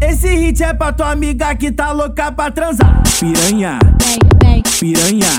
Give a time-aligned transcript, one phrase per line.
[0.00, 3.02] Esse hit é pra tua amiga que tá louca pra transar.
[3.20, 3.78] Piranha,
[4.78, 5.38] piranha,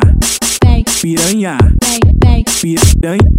[1.02, 1.58] piranha,
[2.62, 3.37] piranha.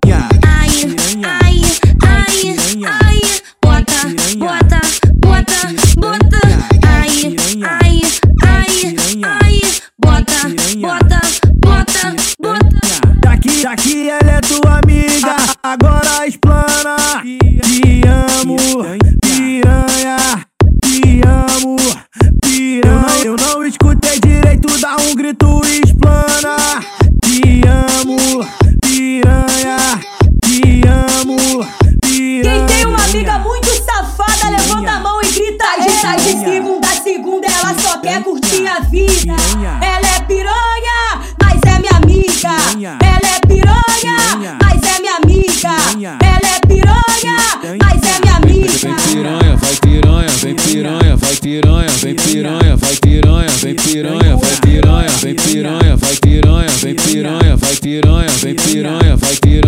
[34.68, 35.64] Levanta a mão e grita.
[35.80, 39.34] De tá segunda a segunda, ela só quer curtir a vida.
[39.80, 42.98] Ela é piranha, mas é minha amiga.
[43.00, 46.18] Ela é piranha, mas é minha amiga.
[46.20, 48.68] Ela é piranha, mas é minha amiga.
[48.78, 54.56] Vem piranha, vai piranha, vem piranha, vai piranha, vem piranha, vai piranha, vem piranha, vai
[54.56, 59.67] piranha, vem piranha, vai piranha, vem piranha, vai piranha, vem piranha, vai piranha,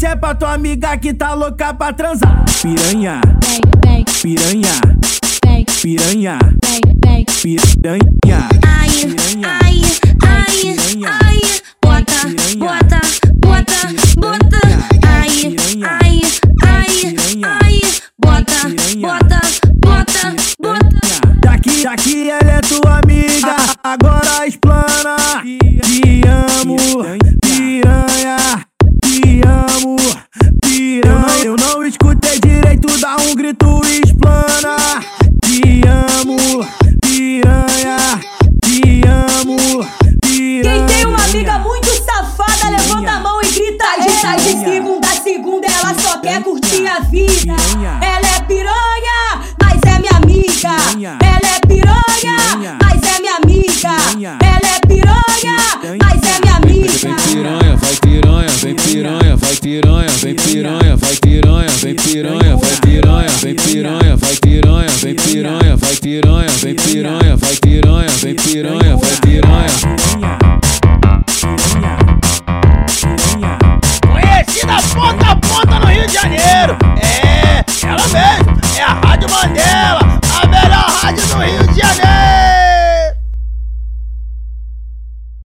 [0.00, 2.44] É pra tua amiga que tá louca pra transar.
[2.62, 3.20] Piranha,
[4.22, 4.80] piranha,
[5.82, 6.38] piranha, piranha.
[6.64, 7.98] Ai, Piranha.
[9.60, 9.82] ai,
[10.24, 11.40] ai, ai.
[11.82, 12.20] Bota,
[12.58, 13.00] bota,
[13.38, 13.80] bota,
[14.16, 14.60] bota.
[15.06, 16.22] Ai, ai,
[16.64, 17.80] ai, ai.
[18.18, 18.60] Bota,
[19.00, 19.40] bota,
[19.80, 21.20] bota, bota.
[21.42, 24.77] Daqui, daqui ela é tua amiga, agora explana.
[44.18, 47.54] De segunda a segunda, ela só quer curtir a vida.
[48.02, 50.74] Ela é piranha, mas é minha amiga.
[51.22, 53.96] Ela é piranha, mas é minha amiga.
[54.42, 55.56] Ela é piranha,
[56.02, 56.90] mas é minha amiga.
[56.98, 63.54] Vem piranha, vem piranha, vai piranha, vem piranha, vai piranha, vem piranha, vai piranha, vem
[63.54, 69.47] piranha, vai piranha, vem piranha, vai piranha, vem piranha, vai piranha, vem piranha, vai piranha.